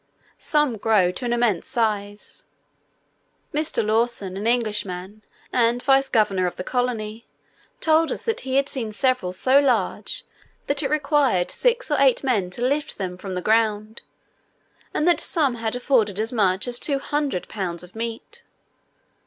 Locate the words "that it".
10.65-10.89